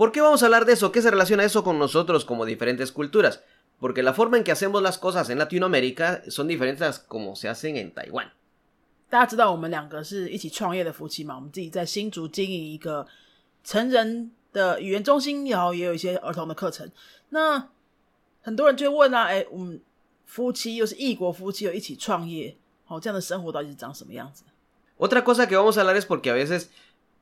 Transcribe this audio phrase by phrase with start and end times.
[0.00, 0.92] ¿Por qué vamos a hablar de eso?
[0.92, 3.42] ¿Qué se relaciona eso con nosotros como diferentes culturas?
[3.78, 7.76] Porque la forma en que hacemos las cosas en Latinoamérica son diferentes como se hacen
[7.76, 8.32] en Taiwán.
[24.96, 26.70] Otra cosa que vamos a hablar es porque a veces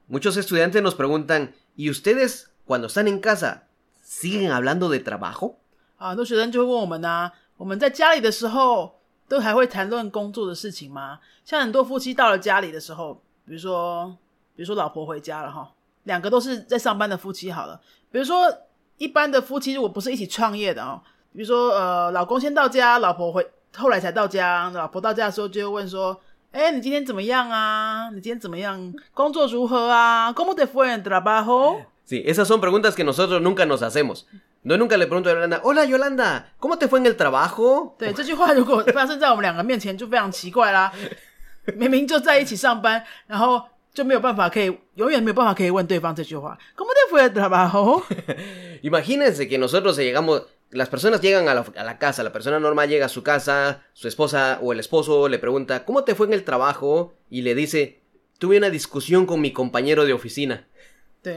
[0.07, 3.65] muchos estudiantes nos preguntan, ¿y ustedes cuando están en casa
[4.05, 5.57] siguen hablando de trabajo
[5.97, 11.19] 啊，很多学生就会问我们呐，我们在家里的时候都还会谈论工作的事情吗？
[11.47, 14.07] 像很多夫妻到了家里的时候，比如说，
[14.55, 15.69] 比如说老婆回家了哈，
[16.05, 17.81] 两个都是在上班的夫妻好了，
[18.13, 18.43] 比如说
[18.99, 23.45] 一般的夫妻如果不是一起创业的哦，比如说呃，老公先到家，老婆回
[23.77, 26.17] 后来才到家，老婆到家的时候就会问说，
[26.53, 28.09] 哎，你今天怎么样啊？
[28.11, 28.95] 你今天怎么样？
[29.13, 30.33] 工作如何啊？
[32.09, 34.27] Sí, esas son preguntas que nosotros nunca nos hacemos.
[34.63, 37.97] No nunca le pregunto a Yolanda, hola Yolanda, ¿cómo te fue en el trabajo?
[37.99, 38.25] ¿Cómo te
[47.11, 48.05] fue el trabajo?
[48.83, 53.05] Imagínense que nosotros eh, llegamos las personas llegan a la, casa, la persona normal llega
[53.05, 56.45] a su casa, su esposa o el esposo le pregunta, ¿cómo te fue en el
[56.45, 57.13] trabajo?
[57.29, 58.01] Y le dice,
[58.39, 60.65] tuve una discusión con mi compañero de oficina.
[61.19, 61.35] yo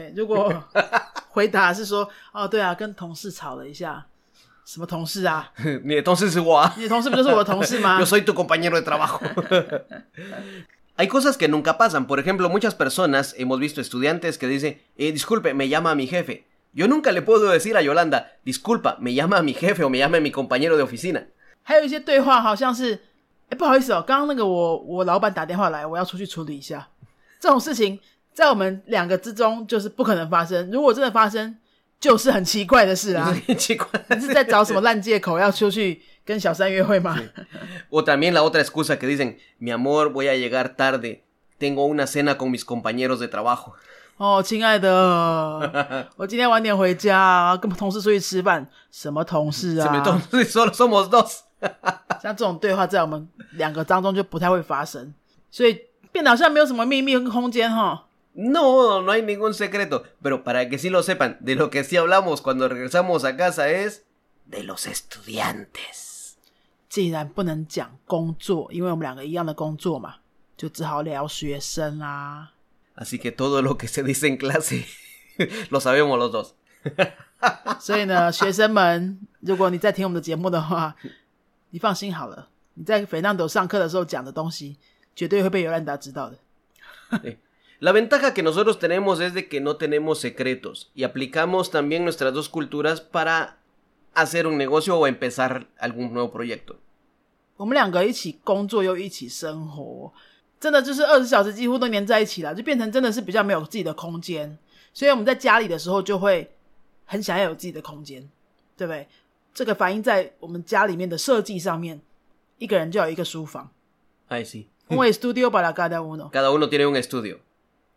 [8.06, 9.20] soy tu compañero de trabajo.
[10.96, 12.06] Hay cosas que nunca pasan.
[12.06, 16.06] Por ejemplo, muchas personas hemos visto estudiantes que dicen, eh, disculpe, me llama a mi
[16.06, 16.46] jefe.
[16.74, 19.98] Yo nunca le puedo decir a Yolanda, disculpa, me llama a mi jefe o me
[19.98, 21.26] llama mi compañero de oficina.
[28.32, 30.70] 在我们两个之中，就是不可能发生。
[30.70, 31.54] 如果真的发生，
[32.00, 33.36] 就是很奇怪的事啊！
[33.46, 33.86] 很奇怪，
[34.18, 37.16] 是在找什么烂借口要出去跟小三约会吗？
[37.90, 41.22] O también la otra excusa que dicen, mi amor, voy a llegar tarde.
[41.58, 43.74] Tengo una cena con mis compañeros de trabajo.
[44.44, 48.66] 亲爱的， 我今天晚点回家，跟同事出去吃饭。
[48.90, 49.86] 什么同事啊？
[49.86, 50.44] 什么同事？
[50.48, 50.72] 说了
[52.22, 55.12] 像这种对话在我们两个当中就不太会发生，
[55.50, 55.74] 所以
[56.12, 58.06] 得好像没有什么秘密跟空间哈。
[58.34, 62.40] No, no hay ningún secreto, pero para que sí lo sepan, de lo que sí hablamos
[62.40, 64.04] cuando regresamos a casa es
[64.46, 66.38] de los estudiantes.
[72.96, 74.86] Así que todo lo que se dice en clase
[75.70, 76.54] lo sabemos los dos.
[87.82, 92.32] La ventaja que nosotros tenemos es de que no tenemos secretos y aplicamos también nuestras
[92.32, 93.58] dos culturas para
[94.14, 96.76] hacer un negocio o empezar algún nuevo proyecto.
[97.56, 100.12] 我们两个一起工作又一起生活，
[100.60, 104.56] 真的就是二十小时几乎都粘在一起了，就变成真的是比较没有自己的空间。
[104.94, 106.52] 所以我们在家里的时候就会
[107.04, 108.20] 很想要有自己的空间，
[108.76, 109.08] 对不对？
[109.52, 112.00] 这个反映在我们家里面的设计上面，
[112.58, 113.72] 一个人就有一个书房。
[114.28, 114.66] I see.
[114.88, 116.30] Un estudio para cada uno.
[116.30, 117.40] Cada uno tiene un estudio.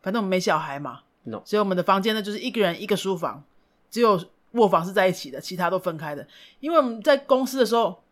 [0.05, 0.99] 反正我们没小孩嘛，
[1.45, 3.43] 所以我们的房间呢就是一个人一个书房，
[3.89, 6.25] 只有卧房是在一起的，其他都分开的。
[6.59, 8.03] 因为我们在公司的时候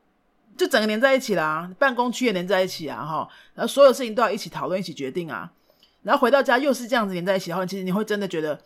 [0.57, 5.51] 就整个连在一起啦，办公区也连在一起啊，哈，然后所有事情都要一起讨论、一起决定啊。
[6.01, 8.59] 然后回到家又是这样子连在一起的话，其实你会真的觉得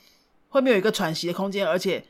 [0.48, 2.02] 会没有一个喘息的空间，而且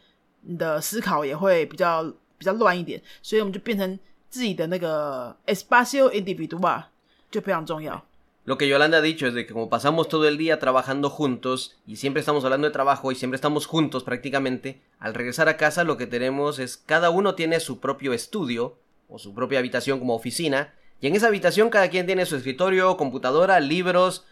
[0.41, 2.03] 你的思考也会比较
[2.37, 3.01] 比较乱一点。
[3.23, 3.99] 所以我们就变成
[4.29, 6.83] 自己的那个 espacio individual
[7.31, 8.05] 就非常重要。
[8.47, 11.97] Lo que Yolanda ha dicho es de que como pasamos todo el día trabajando juntos y
[11.97, 15.97] siempre estamos hablando de trabajo y siempre estamos juntos prácticamente, al regresar a casa lo
[15.97, 18.77] que tenemos es cada uno tiene su propio estudio
[19.09, 22.95] o su propia habitación como oficina y en esa habitación cada quien tiene su escritorio,
[22.95, 24.25] computadora, libros,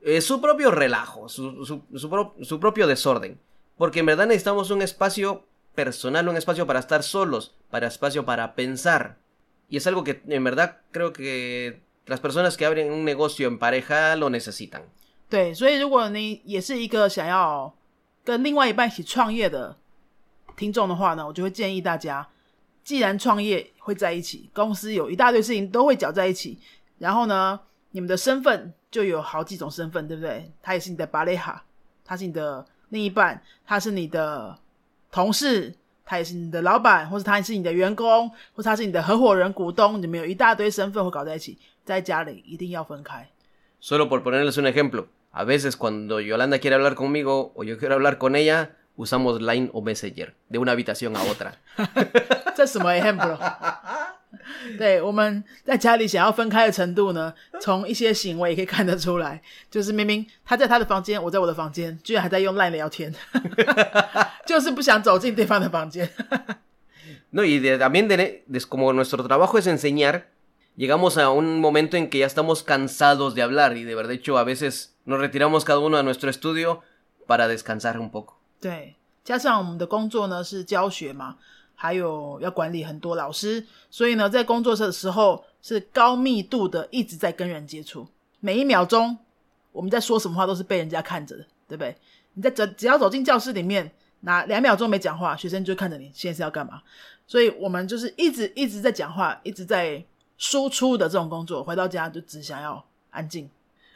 [0.00, 3.38] eh, su propio relajo, su, su propio desorden.
[3.76, 5.44] Porque en verdad necesitamos un espacio
[5.74, 9.18] personal, un espacio para estar solos, para espacio para pensar.
[9.68, 11.86] Y es algo que en verdad creo que
[15.30, 17.70] 对所以如果你也是一个想要
[18.24, 19.76] 跟另外一半一起创业的
[20.56, 22.26] 听众的话呢我就会建议大家
[22.82, 26.58] 既然创业会在一起公司有一大堆事情都会搅在一起
[26.96, 27.60] 然后呢
[27.90, 31.62] 你们的身份就有好几种身份对不对他也是你的巴雷哈
[32.04, 34.58] 他是你的另一半他是你的
[35.12, 35.74] 同事
[36.06, 41.58] 他也是你的老板或者他也是你的员工或者他是你的合伙人股东你们有一大堆身份会搞在一起
[41.88, 43.26] 在家里一定要分开。
[43.80, 48.18] Solo por ponerles un ejemplo, a veces cuando yolanda quiere hablar conmigo o yo quiero hablar
[48.18, 51.54] con ella, usamos line o messenger de una habitación a otra。
[52.54, 53.38] 这什么 example？
[54.76, 59.40] 对，我们在家里想要分开的程度呢，从一些行为可以看得出来，
[59.70, 63.14] 就是明明他在他的房间，我在我的房间，居然还在用 line 聊天，
[64.44, 66.06] 就是不想走进对方的房间。
[67.30, 68.10] No y también
[68.52, 70.36] es como nuestro trabajo es enseñar.
[70.78, 74.38] llegamos a un momento en que ya estamos cansados de hablar y de verdad, hecho
[74.38, 76.82] a veces nos retiramos cada uno a nuestro estudio
[77.26, 78.38] para descansar un poco.
[78.60, 78.94] 对，
[79.24, 81.36] 加上我们的工作呢是教学嘛，
[81.74, 88.06] 还有要管理很多老师，所以呢在工作的时候是高密度的，一直在跟人接触。
[88.40, 89.18] 每一秒钟
[89.72, 91.96] 我们在说什么话都是被人家看着的，对不对？
[92.34, 93.90] 你在走，只要走进教室里面，
[94.20, 96.80] 那两秒钟没讲话，学生就看着你，现在是要干嘛？
[97.26, 100.02] 所以我们就是一直一直在讲话，一直在
[100.38, 103.50] 输出的这种工作，回到家就只想要安静。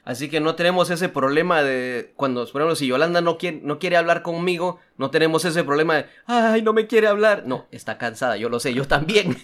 [0.05, 3.79] Así que no tenemos ese problema de cuando, por ejemplo, si Yolanda no quiere no
[3.79, 7.45] quiere hablar conmigo, no tenemos ese problema de ay no me quiere hablar.
[7.47, 8.37] No, está cansada.
[8.37, 8.75] Yo lo sé.
[8.75, 9.37] Yo también。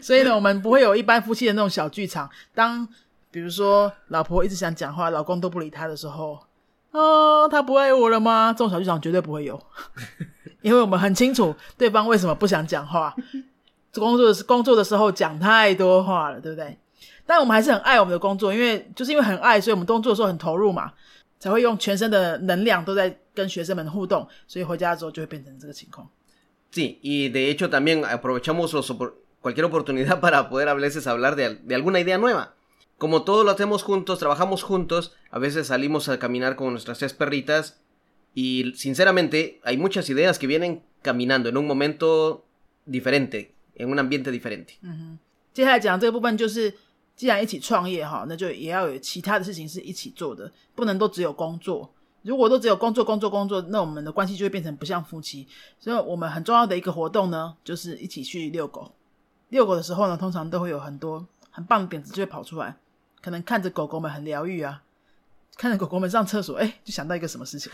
[0.00, 2.30] 所以呢，我们不会有一般夫妻的那种小剧场。
[2.54, 2.88] 当
[3.30, 6.42] 比如说老婆一直想讲话，老公都不理他的时候，
[6.92, 8.54] 啊，他不爱我了吗？
[8.54, 9.62] 这种小剧场绝对不会有，
[10.62, 13.14] 因为我们很清楚对方为什么不想讲话。
[13.92, 14.66] Sí, y de
[27.50, 28.76] hecho también eh, aprovechamos
[29.40, 32.54] cualquier oportunidad para poder a veces hablar de, de alguna idea nueva.
[32.96, 37.12] Como todos lo hacemos juntos, trabajamos juntos, a veces salimos a caminar con nuestras tres
[37.12, 37.80] perritas
[38.34, 42.46] y sinceramente hay muchas ideas que vienen caminando en un momento
[42.84, 43.80] diferente, 嗯
[44.98, 45.18] 哼，
[45.52, 46.72] 接下来讲这个部分就是，
[47.16, 51.92] 既然一起创业哈，那就也要有其他的事情是一起做的，不能都只有工作。
[52.22, 55.46] 如果都只有工作、工作、工作，那我们的关系就会变成不像夫妻。
[55.78, 58.92] 所以我们很重要的一个活动呢，就是一起去遛狗。
[59.48, 62.76] 遛狗的时候呢，通常都会有很多很棒的点子就会跑出来。
[63.22, 64.82] 可能看着狗狗们很疗愈啊，
[65.56, 67.70] 看着狗狗们上厕所，哎，就想到一个什么事情，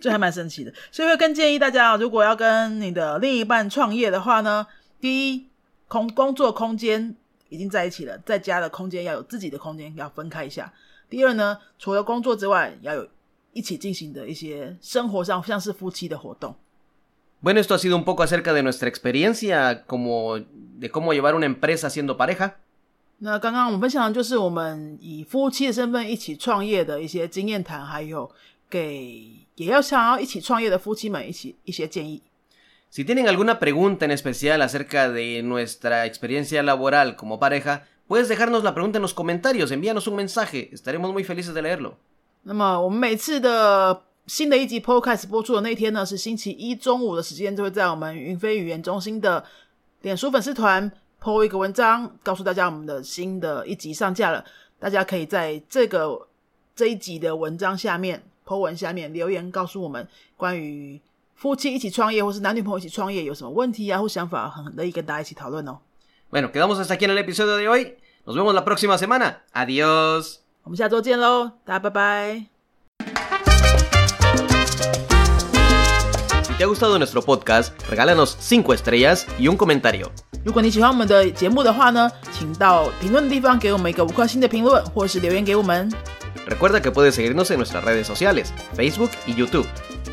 [0.00, 0.72] 这还蛮神奇的。
[0.90, 4.66] 所以更建议大家，如果要跟你的另一半创业的话呢。
[5.02, 5.48] 第一，
[5.88, 7.16] 空工作空间
[7.48, 10.72] 已经在一起了，在家的空间要有自己的空间，要分开一下。
[11.10, 13.08] 第二呢，除了工作之外，要有
[13.52, 16.54] 一起进行的一些生活上，像是夫妻的活动。
[17.42, 21.90] Bueno, esto ha sido un poco acerca de nuestra experiencia como de cómo llevar una empresa
[21.90, 22.52] siendo pareja.
[23.18, 28.30] 那刚刚我们分享的就是我们以夫妻的身份一起创业的一些经验谈，还有
[28.70, 32.22] 给也要想要一起创业的夫妻们一起一些建议。
[32.94, 38.74] Si tienen alguna pregunta en especial acerca de nuestra experiencia laboral como pareja, puedes dejarnos la
[38.74, 41.96] pregunta en los comentarios, envíanos un mensaje, estaremos muy felices de leerlo.
[66.30, 67.94] Bueno, quedamos hasta aquí en el episodio de hoy.
[68.24, 69.42] Nos vemos la próxima semana.
[69.52, 70.44] Adiós.
[70.68, 70.76] Si
[76.58, 80.12] te ha gustado nuestro podcast, regálanos 5 estrellas y un comentario.
[86.44, 89.66] Recuerda que puedes seguirnos en nuestras redes sociales, Facebook y YouTube.